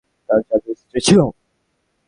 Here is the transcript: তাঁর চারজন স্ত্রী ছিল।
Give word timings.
তাঁর 0.29 0.39
চারজন 0.41 0.73
স্ত্রী 0.73 0.99
ছিল। 1.01 1.19